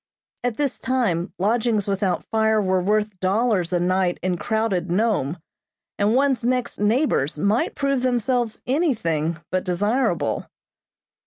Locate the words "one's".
6.15-6.43